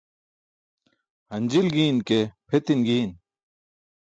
Hanjil 1.29 1.67
ġiin 1.75 1.99
ke 2.07 2.19
pʰetin 2.47 2.81
ġiin. 2.87 3.11